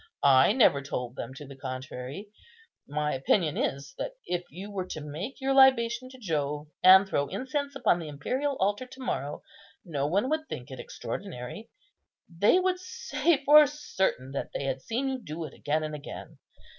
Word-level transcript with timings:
I 0.23 0.51
never 0.53 0.81
told 0.81 1.15
them 1.15 1.35
to 1.35 1.45
the 1.45 1.55
contrary. 1.55 2.29
My 2.87 3.13
opinion 3.13 3.55
is, 3.55 3.93
that 3.99 4.13
if 4.25 4.43
you 4.49 4.71
were 4.71 4.87
to 4.87 4.99
make 4.99 5.39
your 5.39 5.53
libation 5.53 6.09
to 6.09 6.17
Jove, 6.17 6.69
and 6.83 7.07
throw 7.07 7.27
incense 7.27 7.75
upon 7.75 7.99
the 7.99 8.07
imperial 8.07 8.55
altar 8.57 8.87
to 8.87 8.99
morrow, 8.99 9.43
no 9.85 10.07
one 10.07 10.27
would 10.31 10.47
think 10.49 10.71
it 10.71 10.79
extraordinary. 10.79 11.69
They 12.27 12.59
would 12.59 12.79
say 12.79 13.43
for 13.45 13.67
certain 13.67 14.31
that 14.31 14.53
they 14.55 14.63
had 14.63 14.81
seen 14.81 15.07
you 15.07 15.19
do 15.21 15.43
it 15.45 15.53
again 15.53 15.83
and 15.83 15.93
again. 15.93 16.39